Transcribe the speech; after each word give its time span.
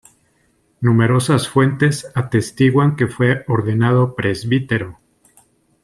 Numerosas 0.79 1.47
fuentes 1.47 2.07
atestiguan 2.15 2.95
que 2.95 3.05
fue 3.05 3.45
ordenado 3.47 4.15
presbítero. 4.15 4.97